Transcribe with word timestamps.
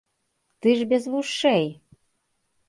Ты 0.65 0.69
ж 0.79 0.87
без 0.93 1.03
вушэй! 1.17 1.67